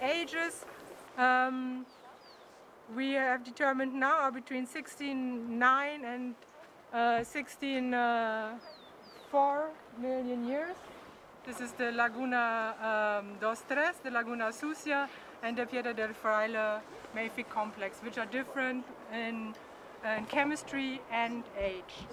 ages 0.00 0.64
um, 1.16 1.84
we 2.94 3.12
have 3.12 3.44
determined 3.44 3.92
now 3.92 4.16
are 4.18 4.32
between 4.32 4.66
16.9 4.66 6.04
and 6.04 6.34
uh, 6.92 7.20
16.4 7.20 9.66
million 10.00 10.46
years. 10.46 10.76
This 11.44 11.60
is 11.60 11.72
the 11.72 11.92
Laguna 11.92 12.74
um, 12.80 13.36
dos 13.40 13.62
Tres, 13.68 13.96
the 14.02 14.10
Laguna 14.10 14.50
Sucia, 14.52 15.08
and 15.42 15.56
the 15.56 15.66
Piedra 15.66 15.92
del 15.94 16.14
Fraile 16.14 16.80
mafic 17.14 17.48
complex, 17.48 17.98
which 18.02 18.18
are 18.18 18.26
different 18.26 18.84
in, 19.12 19.54
in 20.16 20.26
chemistry 20.26 21.00
and 21.10 21.44
age. 21.58 22.06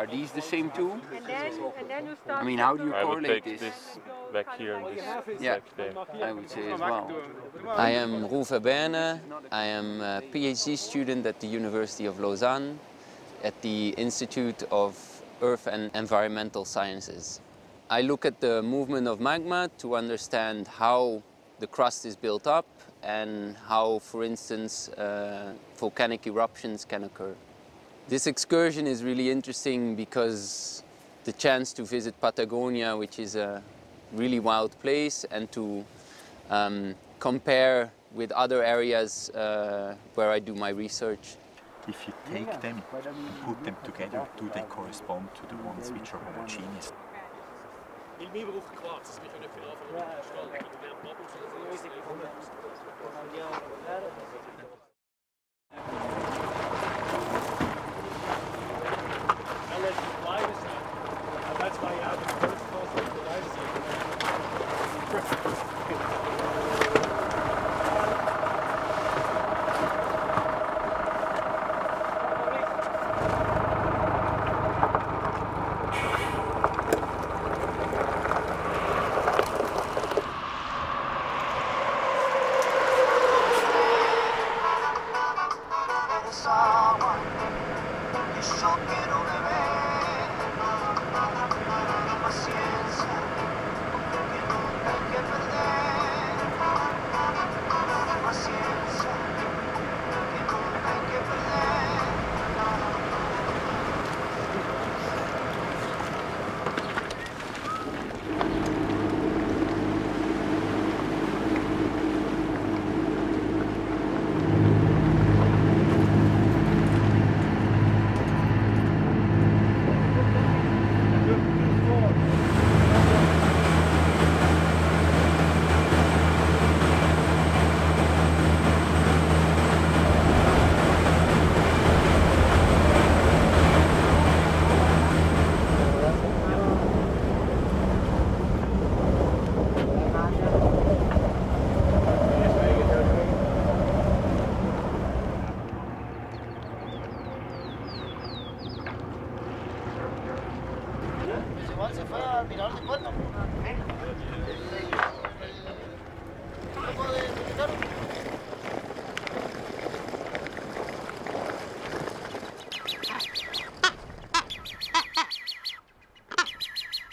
Are 0.00 0.06
these 0.06 0.32
the 0.32 0.40
same 0.40 0.70
two? 0.70 0.92
And 0.92 1.26
then, 1.26 1.52
and 1.78 1.90
then 1.90 2.06
you 2.06 2.16
start 2.24 2.42
I 2.42 2.46
mean, 2.46 2.56
how 2.56 2.74
do 2.74 2.84
you 2.84 2.94
I 2.94 3.04
would 3.04 3.18
correlate 3.20 3.44
take 3.44 3.60
this? 3.60 3.68
this 3.68 3.98
back 4.32 4.56
here 4.56 4.76
and 4.76 4.86
this 4.96 5.04
Yeah, 5.38 5.56
back 5.56 5.76
there. 5.76 5.92
I 6.26 6.32
would 6.32 6.48
say 6.48 6.72
as 6.72 6.80
well. 6.80 7.12
I 7.76 7.90
am 7.90 8.22
Roel 8.26 8.44
Verberne. 8.44 9.20
I 9.52 9.64
am 9.64 10.00
a 10.00 10.22
PhD 10.32 10.78
student 10.78 11.26
at 11.26 11.38
the 11.40 11.46
University 11.46 12.06
of 12.06 12.18
Lausanne 12.18 12.80
at 13.44 13.60
the 13.60 13.90
Institute 13.98 14.62
of 14.70 14.96
Earth 15.42 15.66
and 15.66 15.90
Environmental 15.94 16.64
Sciences. 16.64 17.42
I 17.90 18.00
look 18.00 18.24
at 18.24 18.40
the 18.40 18.62
movement 18.62 19.06
of 19.06 19.20
magma 19.20 19.70
to 19.82 19.96
understand 19.96 20.66
how 20.66 21.22
the 21.58 21.66
crust 21.66 22.06
is 22.06 22.16
built 22.16 22.46
up 22.46 22.64
and 23.02 23.54
how, 23.68 23.98
for 23.98 24.24
instance, 24.24 24.88
uh, 24.88 25.52
volcanic 25.76 26.26
eruptions 26.26 26.86
can 26.86 27.04
occur. 27.04 27.34
This 28.10 28.26
excursion 28.26 28.88
is 28.88 29.04
really 29.04 29.30
interesting 29.30 29.94
because 29.94 30.82
the 31.22 31.32
chance 31.32 31.72
to 31.74 31.84
visit 31.84 32.20
Patagonia, 32.20 32.96
which 32.96 33.20
is 33.20 33.36
a 33.36 33.62
really 34.12 34.40
wild 34.40 34.76
place, 34.80 35.24
and 35.30 35.46
to 35.52 35.84
um, 36.50 36.96
compare 37.20 37.92
with 38.12 38.32
other 38.32 38.64
areas 38.64 39.30
uh, 39.30 39.94
where 40.16 40.28
I 40.32 40.40
do 40.40 40.56
my 40.56 40.70
research. 40.70 41.36
If 41.86 42.08
you 42.08 42.12
take 42.28 42.60
them 42.60 42.82
and 42.92 43.46
put 43.46 43.62
them 43.62 43.76
together, 43.84 44.26
do 44.36 44.50
they 44.52 44.62
correspond 44.62 45.28
to 45.36 45.42
the 45.54 45.62
ones 45.62 45.92
which 45.92 46.12
are 46.12 46.18
homogeneous? 46.18 46.92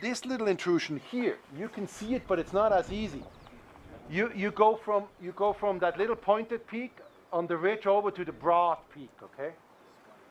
This 0.00 0.24
little 0.24 0.48
intrusion 0.48 1.00
here, 1.10 1.38
you 1.56 1.68
can 1.68 1.86
see 1.86 2.14
it, 2.14 2.22
but 2.26 2.38
it's 2.38 2.54
not 2.54 2.72
as 2.72 2.90
easy. 2.90 3.22
You, 4.08 4.32
you, 4.34 4.50
go 4.50 4.74
from, 4.74 5.04
you 5.20 5.32
go 5.32 5.52
from 5.52 5.78
that 5.80 5.98
little 5.98 6.16
pointed 6.16 6.66
peak 6.66 6.96
on 7.30 7.46
the 7.46 7.58
ridge 7.58 7.86
over 7.86 8.10
to 8.10 8.24
the 8.24 8.32
broad 8.32 8.78
peak, 8.94 9.10
okay? 9.22 9.52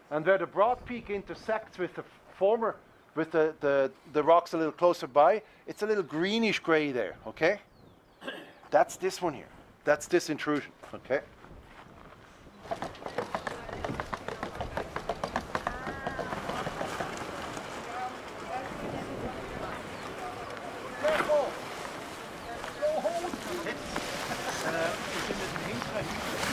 And 0.09 0.25
where 0.25 0.39
the 0.39 0.47
broad 0.47 0.83
peak 0.85 1.11
intersects 1.11 1.77
with 1.77 1.93
the 1.93 2.03
former, 2.37 2.75
with 3.19 3.31
the, 3.31 3.53
the, 3.59 3.91
the 4.13 4.23
rocks 4.23 4.53
a 4.53 4.57
little 4.57 4.71
closer 4.71 5.05
by, 5.05 5.41
it's 5.67 5.83
a 5.83 5.85
little 5.85 6.01
greenish 6.01 6.59
gray 6.59 6.93
there, 6.93 7.17
okay? 7.27 7.59
That's 8.71 8.95
this 8.95 9.21
one 9.21 9.33
here. 9.33 9.49
That's 9.83 10.07
this 10.07 10.29
intrusion, 10.29 10.71
okay? 10.93 11.19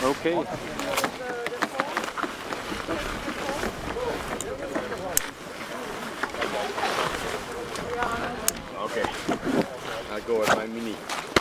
Okay. 0.03 1.06
I'll 10.17 10.23
go 10.23 10.39
with 10.41 10.57
my 10.57 10.65
mini. 10.69 11.36